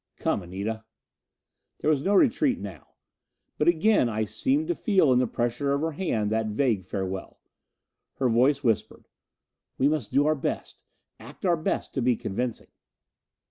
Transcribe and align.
"Come, 0.15 0.41
Anita." 0.41 0.83
There 1.79 1.89
was 1.91 2.01
no 2.01 2.15
retreat 2.15 2.59
now. 2.59 2.95
But 3.59 3.67
again 3.67 4.09
I 4.09 4.25
seemed 4.25 4.67
to 4.69 4.73
feel 4.75 5.13
in 5.13 5.19
the 5.19 5.27
pressure 5.27 5.73
of 5.73 5.81
her 5.81 5.91
hand 5.91 6.31
that 6.31 6.47
vague 6.47 6.85
farewell. 6.87 7.39
Her 8.15 8.27
voice 8.27 8.63
whispered, 8.63 9.07
"We 9.77 9.87
must 9.87 10.11
do 10.11 10.25
our 10.25 10.33
best, 10.33 10.83
act 11.19 11.45
our 11.45 11.55
best 11.55 11.93
to 11.93 12.01
be 12.01 12.15
convincing." 12.15 12.71